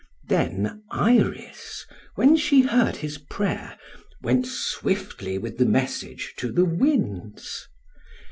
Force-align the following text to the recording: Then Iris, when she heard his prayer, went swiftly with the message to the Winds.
Then 0.27 0.81
Iris, 0.89 1.85
when 2.15 2.35
she 2.35 2.61
heard 2.63 2.95
his 2.95 3.19
prayer, 3.19 3.77
went 4.23 4.47
swiftly 4.47 5.37
with 5.37 5.59
the 5.59 5.65
message 5.67 6.33
to 6.37 6.51
the 6.51 6.65
Winds. 6.65 7.67